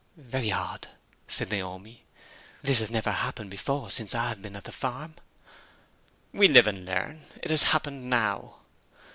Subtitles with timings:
[0.17, 0.87] "Very odd,"
[1.27, 2.03] said Naomi.
[2.63, 5.13] "This has never happened before since I have been at the farm."
[6.33, 7.21] "Well, live and learn.
[7.43, 8.61] It has happened now."